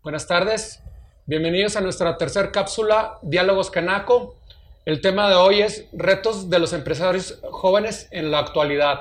[0.00, 0.80] Buenas tardes.
[1.26, 4.36] Bienvenidos a nuestra tercera cápsula, Diálogos Canaco.
[4.84, 9.00] El tema de hoy es retos de los empresarios jóvenes en la actualidad.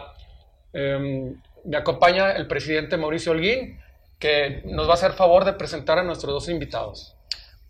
[0.74, 3.80] Em, me acompaña el presidente Mauricio Holguín,
[4.18, 7.16] que nos va a hacer favor de presentar a nuestros dos invitados.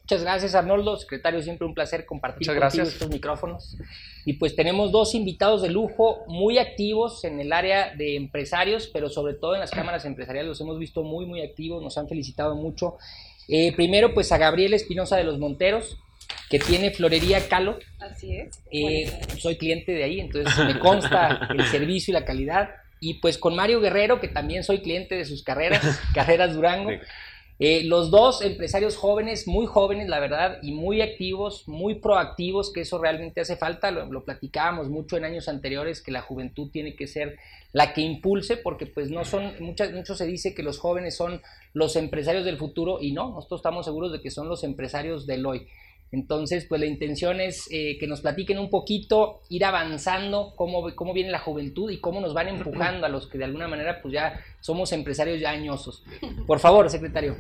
[0.10, 3.76] Muchas gracias Arnoldo, secretario, siempre un placer compartir contigo estos micrófonos.
[4.24, 9.10] Y pues tenemos dos invitados de lujo muy activos en el área de empresarios, pero
[9.10, 12.56] sobre todo en las cámaras empresariales los hemos visto muy, muy activos, nos han felicitado
[12.56, 12.96] mucho.
[13.50, 15.98] Eh, primero pues a Gabriel Espinosa de los Monteros,
[16.50, 17.78] que tiene Florería Calo.
[18.00, 18.64] Así es.
[18.72, 22.70] Eh, soy cliente de ahí, entonces me consta el servicio y la calidad.
[23.02, 26.92] Y pues con Mario Guerrero, que también soy cliente de sus carreras, Carreras Durango.
[27.60, 32.82] Eh, los dos empresarios jóvenes, muy jóvenes, la verdad, y muy activos, muy proactivos, que
[32.82, 33.90] eso realmente hace falta.
[33.90, 37.40] Lo, platicábamos mucho en años anteriores, que la juventud tiene que ser
[37.74, 41.42] la que impulse, porque pues no son, muchas, mucho se dice que los jóvenes son
[41.74, 45.46] los empresarios del futuro, y no, nosotros estamos seguros de que son los empresarios del
[45.46, 45.68] hoy.
[46.12, 51.14] Entonces, pues la intención es eh, que nos platiquen un poquito, ir avanzando, cómo, cómo
[51.14, 54.14] viene la juventud y cómo nos van empujando a los que de alguna manera pues
[54.14, 56.04] ya somos empresarios ya añosos.
[56.46, 57.38] Por favor, secretario.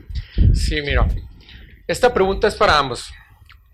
[0.53, 1.08] Sí, mira,
[1.88, 3.09] esta pregunta es para ambos.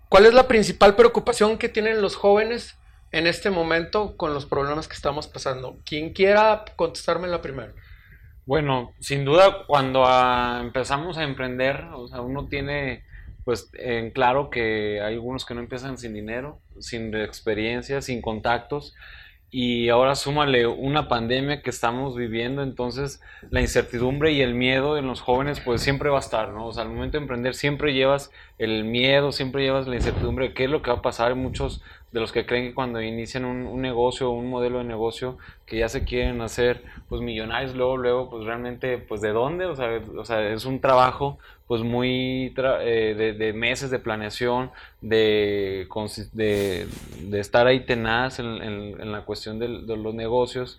[0.08, 2.76] ¿Cuál es la principal preocupación que tienen los jóvenes
[3.10, 5.78] en este momento con los problemas que estamos pasando?
[5.84, 7.72] Quien quiera contestarme la primera.
[8.46, 13.02] Bueno, sin duda cuando ah, empezamos a emprender, o sea, uno tiene
[13.44, 13.70] pues
[14.14, 18.94] claro que hay algunos que no empiezan sin dinero, sin experiencia, sin contactos.
[19.56, 25.06] Y ahora súmale una pandemia que estamos viviendo, entonces la incertidumbre y el miedo en
[25.06, 26.66] los jóvenes pues siempre va a estar, ¿no?
[26.66, 30.54] O sea, al momento de emprender siempre llevas el miedo, siempre llevas la incertidumbre de
[30.54, 31.34] qué es lo que va a pasar.
[31.34, 35.36] Muchos de los que creen que cuando inician un, negocio o un modelo de negocio
[35.66, 39.74] que ya se quieren hacer pues millonarios, luego, luego pues realmente pues de dónde, o
[39.74, 45.88] sea, o sea es un trabajo pues muy eh, de, meses de planeación, de,
[46.32, 46.86] de,
[47.40, 50.78] estar ahí tenaz en, la cuestión de, los negocios.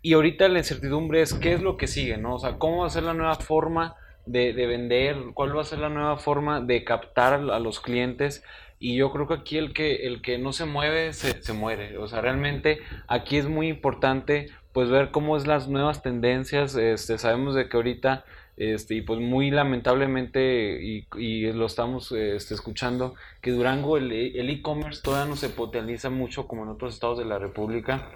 [0.00, 2.36] Y ahorita la incertidumbre es qué es lo que sigue, ¿no?
[2.36, 3.96] O sea, cómo va a ser la nueva forma
[4.30, 8.42] de, vender, cuál va a ser la nueva forma de captar a los clientes.
[8.80, 11.98] Y yo creo que aquí el que, el que no se mueve, se, se muere.
[11.98, 12.78] O sea, realmente
[13.08, 16.74] aquí es muy importante pues ver cómo es las nuevas tendencias.
[16.76, 18.24] Este, sabemos de que ahorita
[18.58, 24.10] este, y pues muy lamentablemente, y, lo estamos este, escuchando, que Durango el
[24.50, 28.10] e-commerce todavía no se potencializa mucho como en otros estados de la República.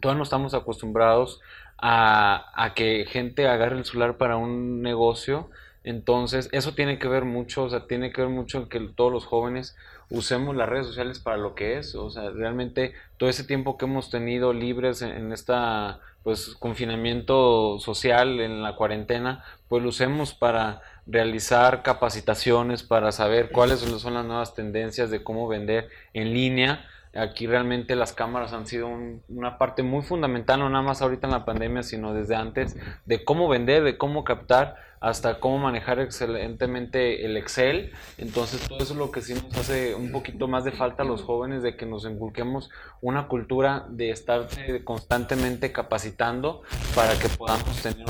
[0.00, 1.40] Todavía no estamos acostumbrados
[1.78, 5.50] a, a que gente agarre el celular para un negocio.
[5.82, 9.10] Entonces, eso tiene que ver mucho, o sea, tiene que ver mucho en que todos
[9.10, 9.76] los jóvenes
[10.10, 13.86] usemos las redes sociales para lo que es, o sea, realmente todo ese tiempo que
[13.86, 20.34] hemos tenido libres en, en esta pues confinamiento social en la cuarentena, pues lo usemos
[20.34, 26.86] para realizar capacitaciones, para saber cuáles son las nuevas tendencias de cómo vender en línea.
[27.14, 28.88] Aquí realmente las cámaras han sido
[29.28, 33.24] una parte muy fundamental, no nada más ahorita en la pandemia, sino desde antes, de
[33.24, 37.90] cómo vender, de cómo captar hasta cómo manejar excelentemente el Excel.
[38.18, 41.06] Entonces, todo eso es lo que sí nos hace un poquito más de falta a
[41.06, 42.70] los jóvenes, de que nos inculquemos
[43.00, 44.46] una cultura de estar
[44.84, 46.62] constantemente capacitando
[46.94, 48.06] para que podamos tener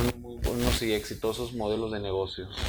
[0.50, 2.60] unos y exitosos modelos de negocios.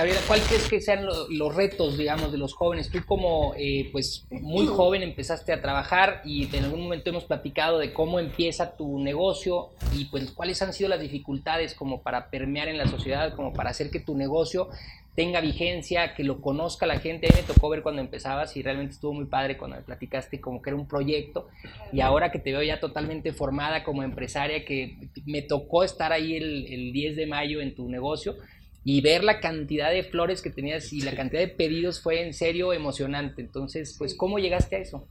[0.00, 2.88] Gabriela, ¿cuál crees que sean los retos, digamos, de los jóvenes?
[2.88, 7.78] Tú como, eh, pues, muy joven empezaste a trabajar y en algún momento hemos platicado
[7.78, 12.68] de cómo empieza tu negocio y, pues, cuáles han sido las dificultades como para permear
[12.68, 14.70] en la sociedad, como para hacer que tu negocio
[15.14, 17.26] tenga vigencia, que lo conozca la gente.
[17.26, 20.40] A mí me tocó ver cuando empezabas y realmente estuvo muy padre cuando me platicaste
[20.40, 21.48] como que era un proyecto
[21.92, 24.96] y ahora que te veo ya totalmente formada como empresaria, que
[25.26, 28.36] me tocó estar ahí el, el 10 de mayo en tu negocio,
[28.84, 32.32] y ver la cantidad de flores que tenías y la cantidad de pedidos fue en
[32.32, 33.42] serio emocionante.
[33.42, 35.08] Entonces, pues, ¿cómo llegaste a eso?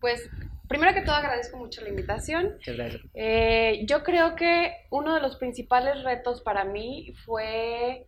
[0.00, 0.28] Pues,
[0.68, 2.54] primero que todo agradezco mucho la invitación.
[2.54, 3.02] Muchas gracias.
[3.14, 8.06] Eh, yo creo que uno de los principales retos para mí fue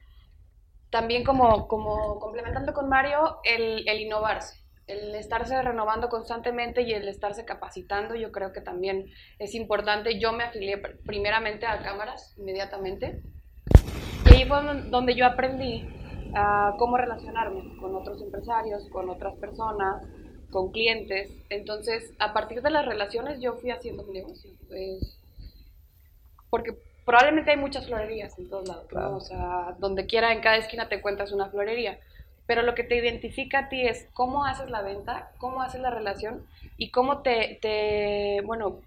[0.90, 4.60] también como, como complementando con Mario, el, el innovarse
[4.90, 9.06] el estarse renovando constantemente y el estarse capacitando, yo creo que también
[9.38, 10.18] es importante.
[10.18, 13.22] Yo me afilié primeramente a cámaras inmediatamente
[14.40, 14.58] ahí fue
[14.90, 15.86] donde yo aprendí
[16.34, 20.02] a cómo relacionarme con otros empresarios, con otras personas,
[20.50, 21.30] con clientes.
[21.48, 24.50] Entonces, a partir de las relaciones yo fui haciendo mi negocio.
[24.68, 25.18] Pues,
[26.50, 30.88] porque probablemente hay muchas florerías en todos lados, O sea, donde quiera, en cada esquina
[30.88, 31.98] te encuentras una florería.
[32.46, 35.90] Pero lo que te identifica a ti es cómo haces la venta, cómo haces la
[35.90, 36.46] relación
[36.76, 38.80] y cómo te, te bueno,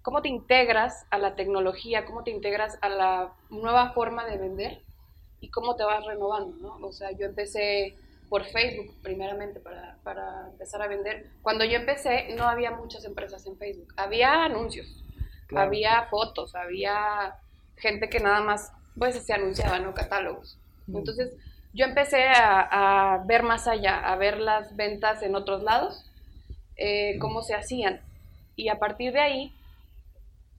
[0.00, 4.82] cómo te integras a la tecnología, cómo te integras a la nueva forma de vender
[5.40, 6.86] y cómo te vas renovando, ¿no?
[6.86, 7.96] O sea, yo empecé
[8.28, 11.26] por Facebook primeramente para, para, empezar a vender.
[11.42, 15.02] Cuando yo empecé no había muchas empresas en Facebook, había anuncios,
[15.54, 17.36] había fotos, había
[17.76, 19.94] gente que nada más pues se anunciaba, ¿no?
[19.94, 20.58] Catálogos.
[20.86, 20.98] Mm.
[20.98, 21.32] Entonces
[21.72, 26.04] yo empecé a, a, ver más allá, a ver las ventas en otros lados,
[26.76, 28.00] eh, cómo se hacían.
[28.56, 29.54] Y a partir de ahí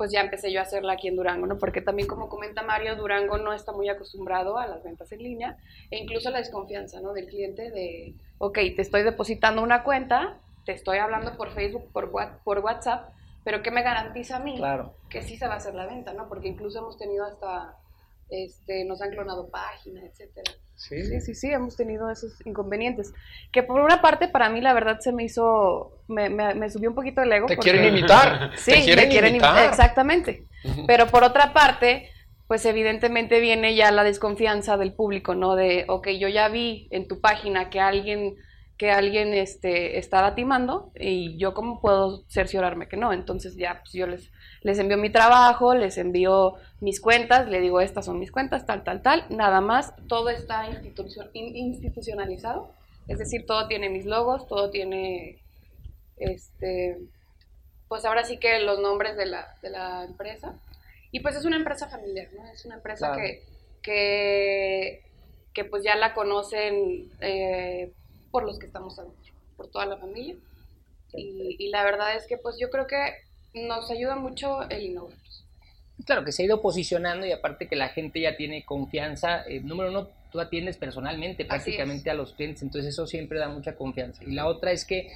[0.02, 1.60] pues ya empecé yo a hacerla aquí en Durango, ¿no?
[1.60, 5.60] Porque también como comenta Mario, Durango no está muy acostumbrado a las ventas en línea
[5.92, 7.14] e incluso la desconfianza, ¿no?
[7.14, 12.12] Del cliente de, ok, te estoy depositando una cuenta, te estoy hablando por Facebook, por,
[12.44, 13.12] por WhatsApp,
[13.44, 14.96] pero ¿qué me garantiza a mí claro.
[15.08, 16.28] que sí se va a hacer la venta, ¿no?
[16.28, 17.78] Porque incluso hemos tenido hasta,
[18.32, 20.52] este, nos han clonado páginas, etcétera.
[20.82, 21.06] Sí.
[21.06, 23.14] sí, sí, sí, hemos tenido esos inconvenientes.
[23.52, 26.96] Que por una parte, para mí, la verdad, se me hizo, me, me, subió un
[26.96, 27.46] poquito el ego.
[27.46, 28.52] Te quieren imitar.
[28.58, 29.70] Sí, te quieren, imitar.
[29.70, 30.48] Exactamente.
[30.88, 32.10] Pero por otra parte,
[32.48, 35.56] pues evidentemente viene ya la desconfianza del público, ¿no?
[35.56, 38.36] De, ok, yo ya vi en tu página que alguien
[38.82, 43.14] que alguien este, estaba timando y yo cómo puedo cerciorarme que no.
[43.14, 44.32] Entonces ya pues yo les,
[44.64, 48.84] les envío mi trabajo, les envío mis cuentas, le digo estas son mis cuentas, tal,
[48.84, 49.28] tal, tal.
[49.30, 50.68] Nada más, todo está
[51.44, 52.72] institucionalizado.
[53.08, 55.38] Es decir, todo tiene mis logos, todo tiene,
[56.18, 56.98] este,
[57.88, 60.56] pues ahora sí que los nombres de la, de la empresa.
[61.12, 62.52] Y pues es una empresa familiar, ¿no?
[62.52, 63.44] Es una empresa que,
[63.84, 65.04] que,
[65.54, 67.92] que, pues ya la conocen eh,
[68.32, 70.36] por los que estamos adentro, por toda la familia.
[71.14, 72.98] Y, la verdad es que pues yo creo que
[73.54, 75.18] nos ayuda mucho el innovar.
[76.06, 79.44] Claro, que se ha ido posicionando y aparte que la gente ya tiene confianza.
[79.46, 83.76] Eh, número uno, tú atiendes personalmente prácticamente a los clientes, entonces eso siempre da mucha
[83.76, 84.24] confianza.
[84.24, 85.12] Y la otra es que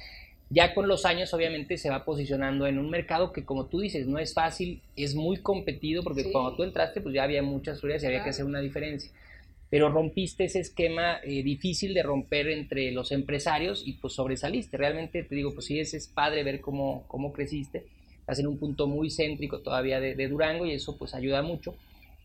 [0.48, 4.06] ya con los años obviamente se va posicionando en un mercado que como tú dices
[4.06, 8.02] no es fácil, es muy competido porque cuando tú entraste pues ya había muchas flores
[8.02, 9.10] y había que hacer una diferencia
[9.70, 14.76] pero rompiste ese esquema eh, difícil de romper entre los empresarios y pues sobresaliste.
[14.76, 17.84] Realmente te digo, pues sí, es, es padre ver cómo, cómo creciste.
[18.20, 21.74] Estás en un punto muy céntrico todavía de, de Durango y eso pues ayuda mucho.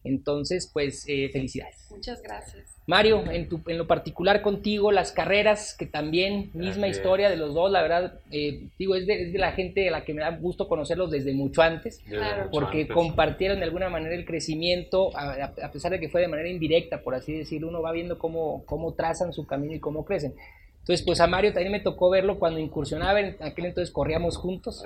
[0.04, 1.88] Entonces, pues eh, felicidades.
[1.90, 2.72] Muchas gracias.
[2.88, 7.54] Mario, en, tu, en lo particular contigo, las carreras, que también, misma historia de los
[7.54, 10.68] dos, la verdad, eh, digo, es de, la gente a la que me da gusto
[10.68, 12.04] conocerlos desde mucho antes,
[12.52, 17.02] porque compartieron de alguna manera el crecimiento, a, pesar de que fue de manera indirecta,
[17.02, 20.34] por así decirlo, uno va viendo cómo, cómo trazan su camino y cómo crecen.
[20.82, 24.84] Entonces, pues a Mario también me tocó verlo cuando incursionaba, en aquel entonces corríamos juntos.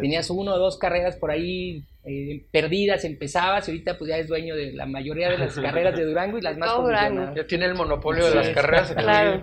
[0.00, 4.28] Tenías uno o dos carreras por ahí eh, perdidas, empezabas y ahorita pues ya es
[4.28, 7.34] dueño de la mayoría de las carreras de Durango y las más Durango.
[7.34, 8.94] Ya tiene el monopolio de las carreras.
[9.00, 9.40] Claro.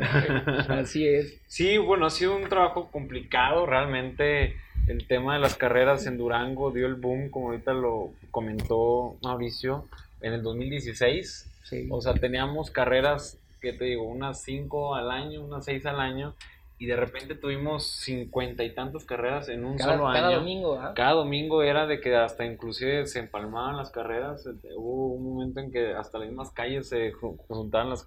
[0.70, 1.42] Así es.
[1.48, 4.56] Sí, bueno, ha sido un trabajo complicado, realmente
[4.88, 9.86] el tema de las carreras en Durango dio el boom, como ahorita lo comentó Mauricio,
[10.22, 11.50] en el 2016.
[11.90, 14.04] O sea, teníamos carreras ¿qué te digo?
[14.04, 16.36] Unas cinco al año, unas seis al año,
[16.80, 20.22] y de repente tuvimos cincuenta y tantas carreras en un solo año.
[20.22, 20.94] Cada domingo, ¿ah?
[20.96, 24.46] Cada domingo era de que hasta inclusive se empalmaban las carreras.
[24.46, 28.06] Este, hubo un momento en que hasta las mismas calles se juntaban las,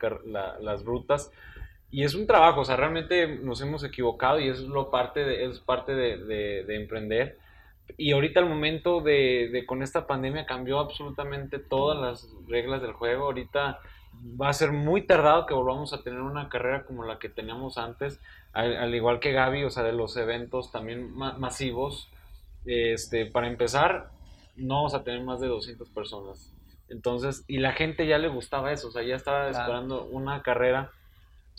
[0.60, 1.32] las rutas.
[1.90, 5.24] Y es un trabajo, o sea, realmente nos hemos equivocado y eso es, lo parte
[5.24, 7.38] de, es parte de, de, de emprender.
[7.96, 12.92] Y ahorita el momento de, de, con esta pandemia cambió absolutamente todas las reglas del
[12.92, 13.24] juego.
[13.24, 13.80] Ahorita
[14.12, 17.78] va a ser muy tardado que volvamos a tener una carrera como la que teníamos
[17.78, 18.20] antes,
[18.52, 22.08] al, igual que Gaby, o sea, de los eventos también masivos.
[22.66, 24.10] Este, para empezar,
[24.56, 26.52] no vamos a tener más de 200 personas.
[26.88, 30.90] Entonces, y la gente ya le gustaba eso, o sea, ya estaba esperando una carrera,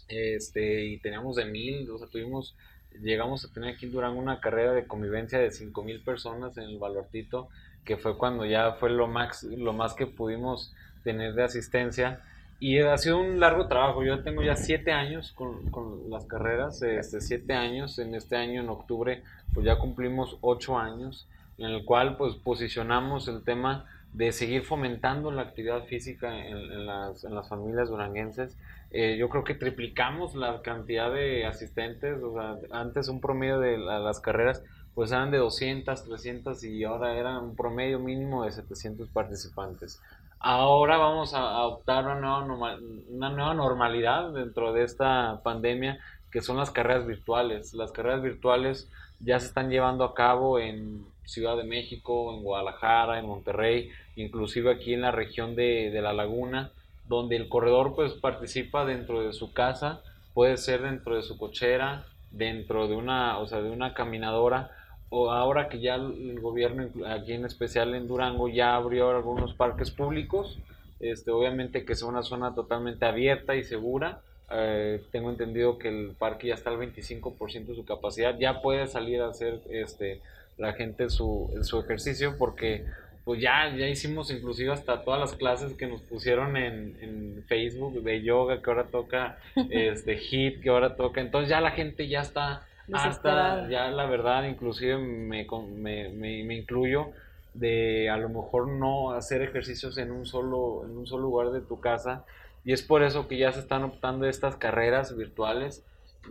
[0.09, 2.55] este, y teníamos de mil, o sea, tuvimos,
[3.01, 6.65] llegamos a tener aquí en Durango una carrera de convivencia de cinco mil personas en
[6.65, 7.47] el Valortito,
[7.85, 12.21] que fue cuando ya fue lo más, lo más que pudimos tener de asistencia
[12.61, 14.03] y ha sido un largo trabajo.
[14.03, 17.97] Yo tengo ya siete años con, con las carreras, este, siete años.
[17.97, 21.27] En este año, en octubre, pues ya cumplimos ocho años,
[21.57, 27.23] en el cual pues posicionamos el tema de seguir fomentando la actividad física en, las,
[27.23, 28.55] en las, familias duranguenses.
[28.91, 32.21] Eh, yo creo que triplicamos la cantidad de asistentes.
[32.21, 34.63] O sea, antes un promedio de las carreras
[34.93, 39.99] pues eran de 200, 300 y ahora era un promedio mínimo de 700 participantes.
[40.43, 42.79] Ahora vamos a optar una nueva,
[43.09, 45.99] una nueva normalidad dentro de esta pandemia,
[46.31, 47.75] que son las carreras virtuales.
[47.75, 53.19] Las carreras virtuales ya se están llevando a cabo en Ciudad de México, en Guadalajara,
[53.19, 56.71] en Monterrey, inclusive aquí en la región de, de, La Laguna,
[57.07, 60.01] donde el corredor pues participa dentro de su casa,
[60.33, 64.71] puede ser dentro de su cochera, dentro de una, o sea, de una caminadora,
[65.13, 69.91] o ahora que ya el gobierno, aquí en especial en Durango, ya abrió algunos parques
[69.91, 70.57] públicos,
[71.01, 74.21] este, obviamente que sea una zona totalmente abierta y segura.
[74.49, 78.87] Eh, tengo entendido que el parque ya está al 25% de su capacidad, ya puede
[78.87, 80.21] salir a hacer este,
[80.57, 82.85] la gente su, su ejercicio porque
[83.25, 88.01] pues ya, ya hicimos inclusive hasta todas las clases que nos pusieron en, en Facebook
[88.01, 89.39] de yoga que ahora toca,
[89.69, 94.43] este hit que ahora toca, entonces ya la gente ya está hasta, ya la verdad
[94.43, 97.11] inclusive me, me, me, me incluyo,
[97.53, 101.61] de a lo mejor no hacer ejercicios en un solo, en un solo lugar de
[101.61, 102.25] tu casa.
[102.63, 105.83] Y es por eso que ya se están optando estas carreras virtuales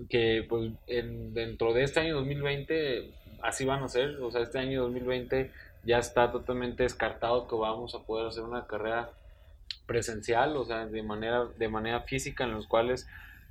[0.09, 3.11] que pues dentro de este año 2020
[3.43, 4.17] así van a ser.
[4.23, 5.51] O sea, este año 2020
[5.85, 9.11] ya está totalmente descartado que vamos a poder hacer una carrera
[9.87, 13.09] presencial, o sea, de manera, de manera física, en los cuales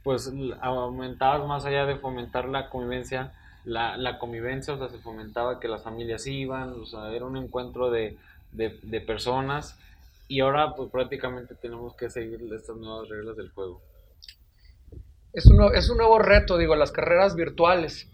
[0.09, 3.31] pues aumentabas más allá de fomentar la convivencia,
[3.63, 7.37] la, la, convivencia, o sea, se fomentaba que las familias iban, o sea, era un
[7.37, 8.17] encuentro de,
[8.51, 9.77] de, personas
[10.27, 13.83] y ahora pues prácticamente tenemos que seguir estas nuevas reglas del juego.
[15.31, 18.09] Es un, es un nuevo reto, digo, las carreras virtuales,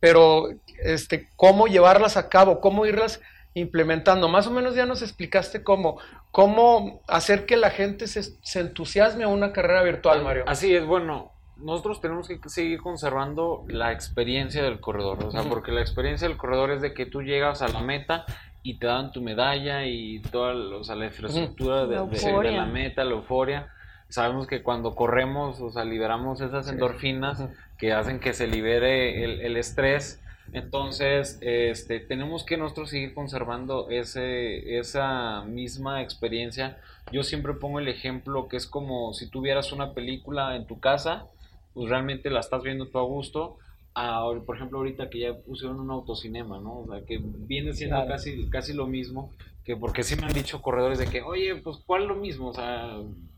[0.00, 0.50] pero
[0.82, 3.22] este, cómo llevarlas a cabo, cómo irlas
[3.54, 4.28] implementando.
[4.28, 5.98] Más o menos ya nos explicaste cómo,
[6.30, 10.44] cómo hacer que la gente se, se entusiasme a una carrera virtual, Mario.
[10.46, 15.72] Así es, bueno, nosotros tenemos que seguir conservando la experiencia del corredor, o sea, porque
[15.72, 18.24] la experiencia del corredor es de que tú llegas a la meta
[18.62, 21.96] y te dan tu medalla y toda o sea, la infraestructura de,
[22.52, 23.68] la meta, la euforia.
[24.08, 27.44] Sabemos que cuando corremos, o sea, liberamos esas endorfinas
[27.76, 30.22] que hacen que se libere el, el estrés.
[30.52, 36.78] Entonces, este, tenemos que nosotros seguir conservando ese, esa misma experiencia.
[37.12, 41.26] Yo siempre pongo el ejemplo que es como si tuvieras una película en tu casa
[41.78, 43.56] pues realmente la estás viendo tú a gusto.
[43.94, 46.80] por ejemplo, ahorita que ya pusieron un autocinema, ¿no?
[46.80, 49.30] O sea, que viene siendo casi, casi lo mismo,
[49.64, 52.48] que porque sí me han dicho corredores de que, oye, pues ¿cuál es lo mismo?
[52.48, 52.96] O sea,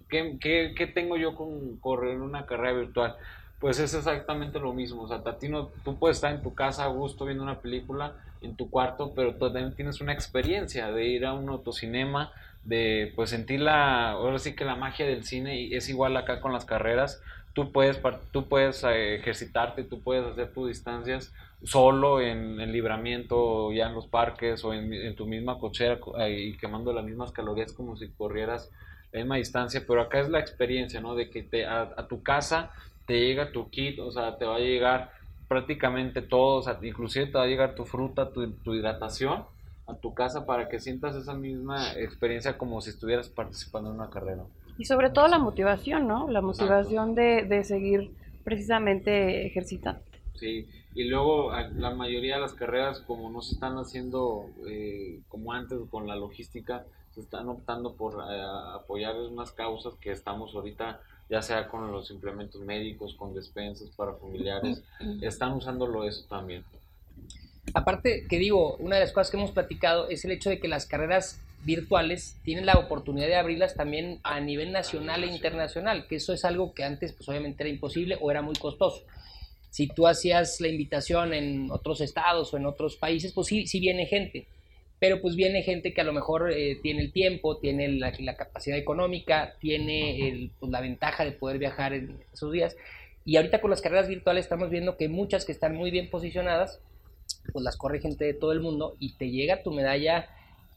[0.09, 3.17] ¿qué, qué, qué tengo yo con correr una carrera virtual?
[3.59, 6.89] Pues es exactamente lo mismo, o sea, Tatino, tú puedes estar en tu casa a
[6.89, 11.27] gusto viendo una película en tu cuarto, pero tú también tienes una experiencia de ir
[11.27, 12.33] a un autocinema,
[12.65, 16.41] de pues sentir la, ahora sí que la magia del cine y es igual acá
[16.41, 17.21] con las carreras,
[17.53, 18.01] tú puedes,
[18.33, 23.95] tú puedes eh, ejercitarte, tú puedes hacer tus distancias solo en, el libramiento, ya en
[23.95, 28.71] los parques o en, tu misma cochera y quemando las mismas calorías como si corrieras
[29.13, 31.15] la misma distancia, pero acá es la experiencia, ¿no?
[31.15, 32.71] De que te, a, tu casa
[33.07, 35.11] te llega tu kit, o sea, te va a llegar
[35.49, 39.45] prácticamente todo, o sea, inclusive te va a llegar tu fruta, tu, tu hidratación
[39.89, 44.11] a tu casa para que sientas esa misma experiencia como si estuvieras participando en una
[44.11, 44.45] carrera.
[44.81, 46.31] Y sobre todo la motivación, ¿no?
[46.31, 48.13] La motivación de, de, seguir
[48.45, 50.01] precisamente ejercitando.
[50.37, 55.53] Sí, y luego la mayoría de las carreras, como no se están haciendo eh, como
[55.53, 58.43] antes con la logística, se están optando por eh,
[58.75, 64.15] apoyar unas causas que estamos ahorita, ya sea con los implementos médicos, con despensas para
[64.15, 64.83] familiares,
[65.21, 66.65] están usándolo eso también.
[67.75, 70.69] Aparte, que digo, una de las cosas que hemos platicado es el hecho de que
[70.69, 76.17] las carreras virtuales tienen la oportunidad de abrirlas también a nivel nacional e internacional, que
[76.17, 79.05] eso es algo que antes pues obviamente era imposible o era muy costoso.
[79.71, 83.79] Si tú hacías la invitación en otros estados o en otros países, pues sí, sí
[83.79, 84.47] viene gente,
[84.99, 88.77] pero pues viene gente que a lo mejor eh, tiene el tiempo, tiene la, capacidad
[88.77, 92.77] económica, tiene pues, la ventaja de poder viajar en esos días.
[93.25, 96.81] Y ahorita con las carreras virtuales estamos viendo que muchas que están muy bien posicionadas,
[97.53, 100.29] pues las corre gente de todo el mundo y te llega tu medalla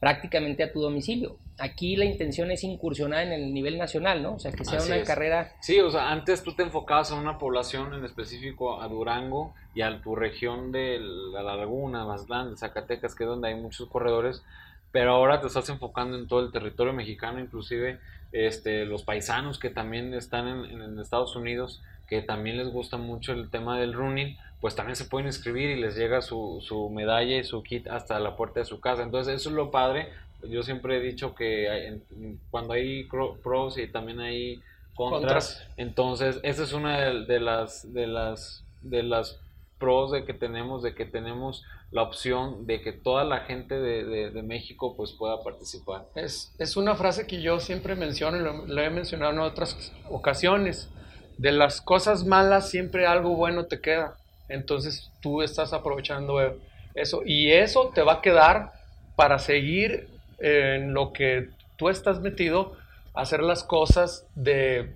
[0.04, 1.38] prácticamente a tu domicilio.
[1.58, 4.34] Aquí la intención es incursionar en el nivel nacional, ¿no?
[4.34, 5.54] O sea, que sea una carrera...
[5.60, 9.80] Sí, o sea, antes tú te enfocabas en una población en específico, a Durango y
[9.80, 14.42] a tu región de la Laguna, Mazatlán, Zacatecas, que es donde hay muchos corredores,
[14.92, 17.98] pero ahora te estás enfocando en todo el territorio mexicano, inclusive
[18.32, 23.32] este, los paisanos que también están en, en Estados Unidos, que también les gusta mucho
[23.32, 27.36] el tema del running, pues también se pueden inscribir y les llega su, su medalla
[27.36, 29.02] y su kit hasta la puerta de su casa.
[29.02, 30.08] Entonces eso es lo padre.
[30.48, 32.00] Yo siempre he dicho que
[32.50, 33.06] cuando hay
[33.42, 34.62] pros y también hay
[34.94, 39.38] contras, entonces esa es una de, las de las de las
[39.78, 44.30] pros de que tenemos, de que tenemos la opción de que toda la gente de,
[44.30, 46.06] de, México pues pueda participar.
[46.14, 49.92] Es, es, una frase que yo siempre menciono y lo, lo, he mencionado en otras
[50.08, 50.88] ocasiones.
[51.36, 54.16] De las cosas malas siempre algo bueno te queda.
[54.48, 56.40] Entonces tú estás aprovechando
[56.94, 58.72] eso y eso te va a quedar
[59.16, 60.08] para seguir
[60.38, 62.76] en lo que tú estás metido,
[63.14, 64.94] hacer las cosas de,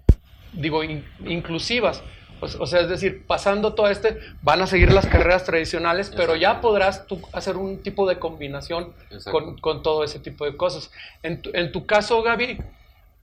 [0.52, 2.02] digo, inclusivas.
[2.40, 6.60] O, sea, es decir, pasando todo este, van a seguir las carreras tradicionales, pero ya
[6.60, 8.94] podrás tú hacer un tipo de combinación
[9.28, 10.92] con, con, todo ese tipo de cosas.
[11.24, 12.58] En tu, en tu caso, Gaby,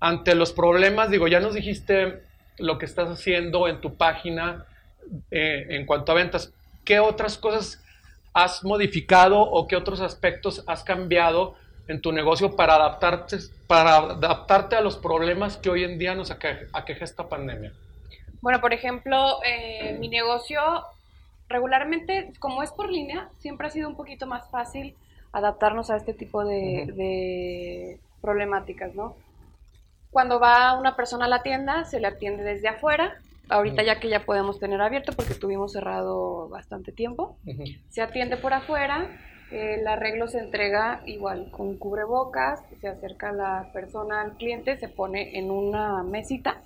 [0.01, 2.23] ante los problemas, digo, ya nos dijiste
[2.57, 4.65] lo que estás haciendo en tu página
[5.31, 6.53] eh, en cuanto a ventas.
[6.83, 7.83] ¿Qué otras cosas
[8.33, 11.55] has modificado o qué otros aspectos has cambiado
[11.87, 16.31] en tu negocio para adaptarte, para adaptarte a los problemas que hoy en día nos
[16.31, 17.73] aqueja, esta pandemia?
[18.41, 20.61] Bueno, por ejemplo, eh, mi negocio
[21.47, 24.95] regularmente, como es por línea, siempre ha sido un poquito más fácil
[25.31, 29.15] adaptarnos a este tipo de, de problemáticas, ¿no?
[30.11, 34.09] Cuando va una persona a la tienda, se le atiende desde afuera, ahorita ya que
[34.09, 37.37] ya podemos tener abierto porque tuvimos cerrado bastante tiempo.
[37.89, 39.09] Se atiende por afuera,
[39.51, 45.37] el arreglo se entrega igual con cubrebocas, se acerca la persona al cliente, se pone
[45.37, 46.61] en una mesita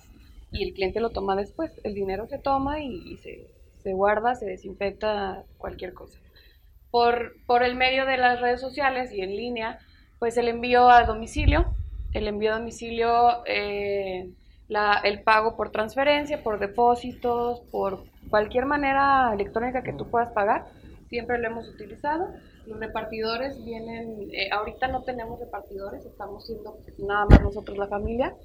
[0.52, 1.72] y el cliente lo toma después.
[1.84, 3.48] El dinero se toma y, se,
[3.84, 6.18] se, guarda, se desinfecta cualquier cosa.
[6.92, 9.80] Por, por el medio de las redes sociales y en línea,
[10.18, 11.74] pues el envío a domicilio,
[12.14, 13.46] el envío a domicilio...
[13.46, 14.30] Eh,
[15.04, 20.68] el pago por transferencia, por depósitos, por cualquier manera electrónica que tú puedas pagar,
[21.10, 22.28] siempre lo hemos utilizado.
[22.68, 28.36] Los repartidores vienen, eh, ahorita no tenemos repartidores, estamos siendo nada más nosotros la familia,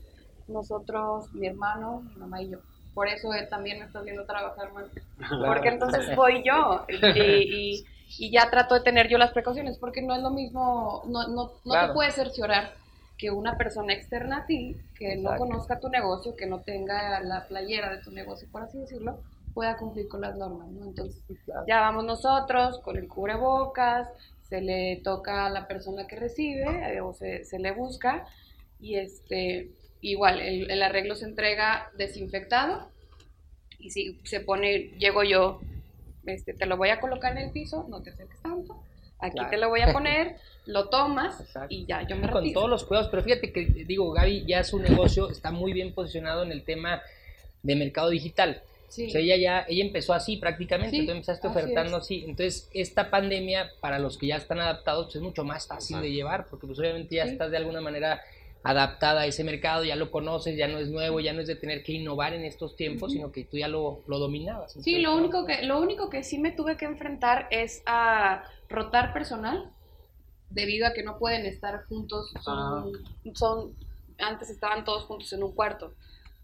[0.48, 2.58] nosotros, mi hermano, mi mamá y yo.
[2.94, 4.86] Por eso él también me está viendo trabajar más.
[5.46, 7.84] Porque entonces voy yo y,
[8.18, 11.50] y, ya trato de tener yo las precauciones, porque no es lo mismo, no, no,
[11.64, 12.72] no te puedes cerciorar
[13.16, 17.46] que una persona externa a ti, que no conozca tu negocio, que no tenga la
[17.46, 19.22] playera de tu negocio, por así decirlo,
[19.54, 20.84] pueda cumplir con las normas, ¿no?
[20.84, 21.22] Entonces,
[21.66, 24.08] ya vamos nosotros con el cubrebocas,
[24.48, 28.26] se le toca a la persona que recibe eh, o se, se, le busca
[28.80, 32.90] y este, igual, el, el, arreglo se entrega desinfectado
[33.78, 35.60] y si se pone, llego yo,
[36.26, 38.82] este, te lo voy a colocar en el piso, no te acerques tanto,
[39.26, 42.84] aquí te lo voy a poner, lo tomas y ya, yo me Con todos los
[42.84, 46.62] cuidados, pero fíjate que, digo, Gaby ya su negocio está muy bien posicionado en el
[46.62, 47.02] tema
[47.62, 48.62] de mercado digital.
[48.88, 53.72] O sea, ella ya, ella empezó así prácticamente, tú empezaste ofertando así, Entonces, esta pandemia,
[53.80, 56.78] para los que ya están adaptados, pues es mucho más fácil de llevar, porque pues
[56.78, 58.22] obviamente ya estás de alguna manera
[58.64, 61.54] adaptada a ese mercado, ya lo conoces, ya no es nuevo, ya no es de
[61.54, 64.72] tener que innovar en estos tiempos, sino que tú ya lo, lo dominabas.
[64.72, 69.12] sí, lo único, que, lo único que sí me tuve que enfrentar es a rotar
[69.12, 69.70] personal,
[70.48, 72.92] debido a que no pueden estar juntos, son,
[73.34, 73.74] son,
[74.18, 75.92] antes estaban todos juntos en un cuarto,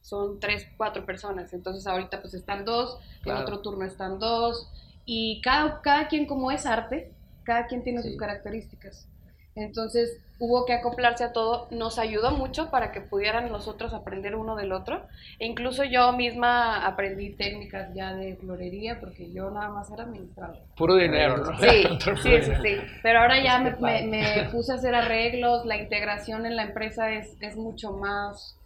[0.02, 4.68] son tres, cuatro personas, entonces ahorita pues están dos, en otro turno están dos,
[5.06, 9.08] y cada, cada quien como es arte, cada quien tiene sus características.
[9.54, 14.56] Entonces hubo que acoplarse a todo, nos ayudó mucho para que pudieran nosotros aprender uno
[14.56, 15.02] del otro.
[15.38, 20.58] E incluso yo misma aprendí técnicas ya de florería porque yo nada más era administradora.
[20.76, 21.58] Puro dinero, ¿no?
[21.58, 21.84] Sí,
[22.22, 22.76] sí, sí, sí.
[23.02, 23.76] Pero ahora ya me,
[24.06, 28.56] me, puse a hacer arreglos, la integración en la empresa es, es mucho más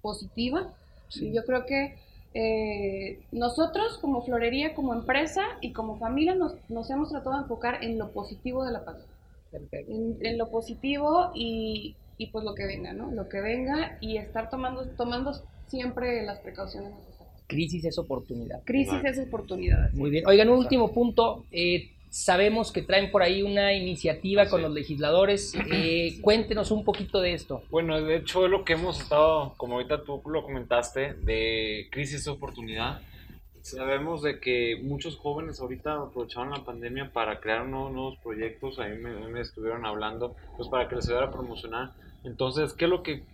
[0.00, 0.68] positiva.
[1.16, 1.96] Y yo creo que
[2.34, 7.82] eh, nosotros como florería, como empresa y como familia nos, nos hemos tratado de enfocar
[7.82, 8.84] en lo positivo de la
[9.52, 13.10] en, lo positivo y, y, pues lo que venga, ¿no?
[13.10, 15.32] Lo que venga y estar tomando, tomando
[15.66, 17.42] siempre las precauciones necesarias.
[17.46, 18.62] Crisis es oportunidad.
[18.64, 19.92] Crisis es oportunidad.
[19.92, 20.26] Muy bien.
[20.26, 21.44] Oigan, un último punto.
[21.52, 25.54] Eh, sabemos que traen por ahí una iniciativa con los legisladores.
[25.78, 27.62] Eh, cuéntenos un poquito de esto.
[27.70, 32.20] Bueno, de hecho es lo que hemos estado, como ahorita tú lo comentaste, de crisis
[32.20, 33.02] es oportunidad.
[33.66, 39.26] Sabemos de que muchos jóvenes ahorita aprovecharon la pandemia para crear nuevos, proyectos, ahí me,
[39.26, 41.90] me, estuvieron hablando, pues para que les ayudara a promocionar.
[42.22, 43.24] Entonces, ¿qué, es lo que,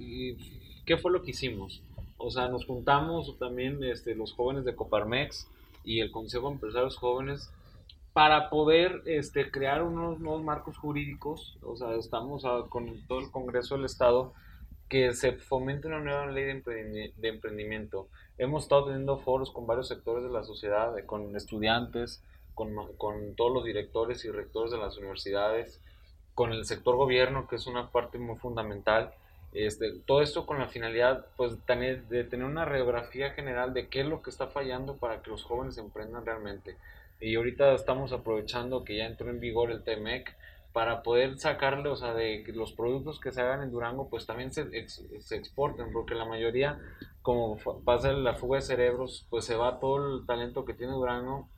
[0.87, 1.83] ¿qué fue lo que hicimos?
[2.17, 5.49] O sea, nos juntamos también este, los jóvenes de Coparmex
[5.85, 7.51] y el Consejo de Empresarios Jóvenes
[8.15, 11.59] para poder este, crear unos nuevos marcos jurídicos.
[11.63, 14.33] O sea, estamos con todo el Congreso del Estado
[14.93, 18.09] que se fomente una nueva ley de, emprendimiento.
[18.37, 22.23] Hemos estado teniendo foros con varios sectores de la sociedad, con estudiantes,
[22.55, 25.81] con, con, todos los directores y rectores de las universidades,
[26.35, 29.15] con el sector gobierno, que es una parte muy fundamental.
[29.55, 34.07] Este, todo esto con la finalidad pues, de tener una radiografía general de qué es
[34.07, 36.77] lo que está fallando para que los jóvenes emprendan realmente.
[37.19, 40.37] Y ahorita estamos aprovechando que ya entró en vigor el TEMEC,
[40.73, 44.53] para poder sacarle, o sea, de los productos que se hagan en Durango, pues también
[44.53, 46.79] se, se exporten, porque la mayoría,
[47.21, 51.49] como pasa la fuga de cerebros, pues se va todo el talento que tiene Durango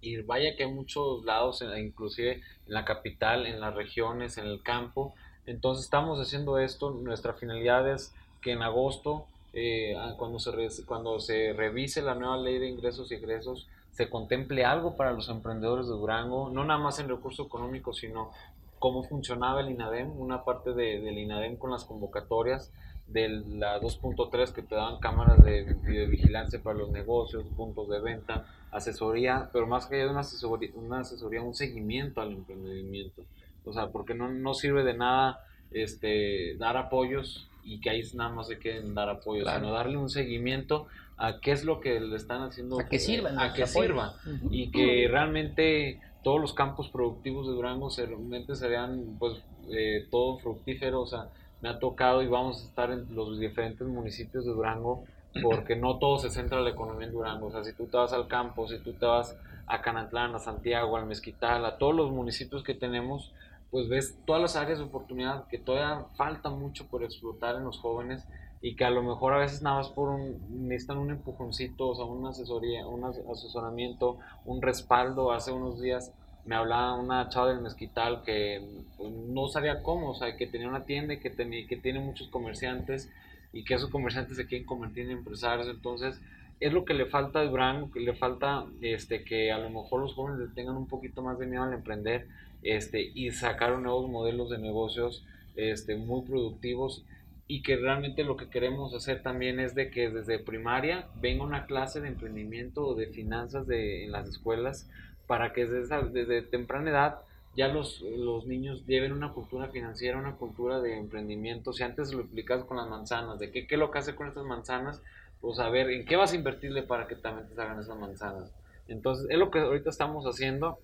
[0.00, 4.62] y vaya que hay muchos lados, inclusive en la capital, en las regiones, en el
[4.62, 5.14] campo.
[5.46, 11.52] Entonces estamos haciendo esto, nuestra finalidad es que en agosto, eh, cuando, se cuando se
[11.52, 15.92] revise la nueva ley de ingresos y egresos, se contemple algo para los emprendedores de
[15.92, 18.30] Durango, no nada más en recurso económico, sino
[18.78, 22.72] cómo funcionaba el INADEM, una parte de, del INADEM con las convocatorias,
[23.06, 28.46] de la 2.3 que te daban cámaras de videovigilancia para los negocios, puntos de venta,
[28.70, 33.22] asesoría, pero más que una asesoría, una asesoría, un seguimiento al emprendimiento.
[33.64, 38.30] O sea, porque no, no sirve de nada este, dar apoyos y que ahí nada
[38.30, 42.16] más se queden dar apoyos, sino darle un seguimiento a qué es lo que le
[42.16, 42.80] están haciendo.
[42.80, 43.38] A que sirvan.
[43.38, 44.14] A que sirva.
[44.50, 51.02] Y que realmente todos los campos productivos de Durango realmente serían pues eh, todo fructífero.
[51.02, 51.28] O sea,
[51.60, 55.04] me ha tocado y vamos a estar en los diferentes municipios de Durango
[55.40, 57.46] porque no todo se centra en la economía en Durango.
[57.46, 60.38] O sea, si tú te vas al campo, si tú te vas a Canatlán, a
[60.38, 63.32] Santiago, al Mezquital, a todos los municipios que tenemos,
[63.70, 67.78] pues ves todas las áreas de oportunidad que todavía falta mucho por explotar en los
[67.78, 68.26] jóvenes
[68.62, 71.94] y que a lo mejor a veces nada más por un, necesitan un empujoncito, o
[71.96, 75.32] sea, una asesoría, un asesoramiento, un respaldo.
[75.32, 76.12] Hace unos días
[76.44, 78.64] me hablaba una chava del mezquital que
[78.96, 81.98] pues, no sabía cómo, o sea, que tenía una tienda y que, tenía, que tiene
[81.98, 83.10] muchos comerciantes
[83.52, 85.66] y que esos comerciantes se quieren convertir en empresarios.
[85.66, 86.20] Entonces,
[86.60, 90.00] es lo que le falta a Durango, que le falta este, que a lo mejor
[90.02, 92.28] los jóvenes tengan un poquito más de miedo al emprender
[92.62, 95.24] este, y sacar nuevos modelos de negocios
[95.56, 97.04] este, muy productivos
[97.52, 101.66] y que realmente lo que queremos hacer también es de que desde primaria venga una
[101.66, 104.88] clase de emprendimiento o de finanzas de, en las escuelas
[105.26, 107.18] para que desde, desde temprana edad
[107.54, 111.74] ya los, los, niños lleven una cultura financiera, una cultura de emprendimiento.
[111.74, 114.28] Si antes lo explicas con las manzanas, de qué, qué es lo que hace con
[114.28, 115.02] estas manzanas,
[115.42, 118.50] pues a ver, ¿en qué vas a invertirle para que también te salgan esas manzanas?
[118.88, 120.78] Entonces, es lo que ahorita estamos haciendo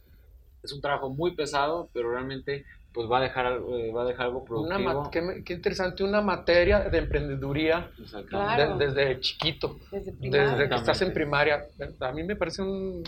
[0.63, 4.27] es un trabajo muy pesado, pero realmente pues va a dejar, eh, va a dejar
[4.27, 5.11] algo productivo.
[5.11, 7.91] qué, qué, interesante, una materia de emprendeduría
[8.79, 11.67] desde chiquito, desde, que estás en primaria.
[12.01, 13.03] A mí me parece un,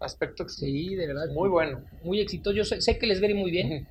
[0.00, 1.84] aspecto sí, de verdad, muy bueno.
[2.02, 2.56] Muy exitoso.
[2.56, 3.86] Yo sé, sé que les veré muy bien.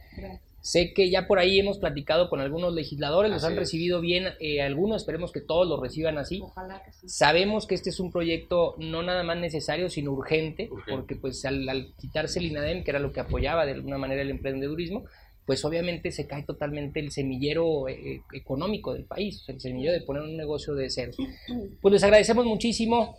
[0.62, 4.62] Sé que ya por ahí hemos platicado con algunos legisladores, los han recibido bien, eh,
[4.62, 6.40] algunos esperemos que todos los reciban así.
[6.42, 7.10] Ojalá que sí.
[7.10, 11.94] Sabemos que este es un proyecto no nada más necesario, sino urgente, porque pues al,
[12.00, 15.06] quitarse el INADEM, que era lo que apoyaba de alguna manera el emprendedurismo,
[15.48, 20.22] pues obviamente se cae totalmente el semillero eh, económico del país, el semillero de poner
[20.22, 21.14] un negocio de cero.
[21.82, 23.18] Pues les agradecemos muchísimo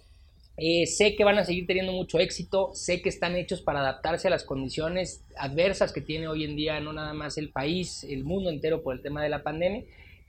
[0.56, 4.28] eh, sé que van a seguir teniendo mucho éxito, sé que están hechos para adaptarse
[4.28, 8.24] a las condiciones adversas que tiene hoy en día no nada más el país, el
[8.24, 9.84] mundo entero por el tema de la pandemia.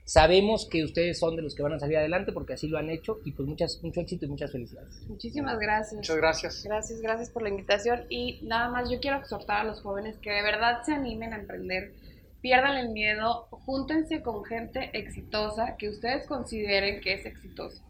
[0.06, 2.90] Sabemos que ustedes son de los que van a salir adelante porque así lo han
[2.90, 5.02] hecho y pues muchas, mucho éxito y muchas felicidades.
[5.08, 5.94] Muchísimas gracias.
[5.94, 6.62] Muchas gracias.
[6.64, 10.30] Gracias, gracias por la invitación y nada más yo quiero exhortar a los jóvenes que
[10.30, 11.92] de verdad se animen a emprender,
[12.40, 17.82] pierdan el miedo, júntense con gente exitosa que ustedes consideren que es exitosa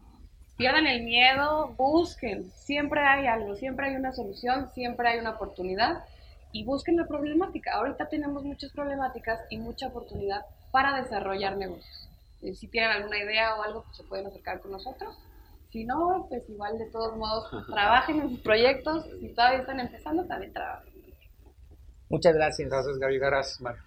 [0.57, 6.03] pierdan el miedo, busquen, siempre hay algo, siempre hay una solución, siempre hay una oportunidad
[6.51, 7.73] y busquen la problemática.
[7.73, 12.09] Ahorita tenemos muchas problemáticas y mucha oportunidad para desarrollar negocios.
[12.41, 15.17] Eh, si tienen alguna idea o algo, pues se pueden acercar con nosotros.
[15.71, 19.05] Si no, pues igual de todos modos trabajen en sus proyectos.
[19.19, 20.93] Si todavía están empezando, también trabajen.
[22.09, 22.69] Muchas gracias.
[22.69, 23.19] Gracias, Gaby.
[23.19, 23.81] Gracias, Mario.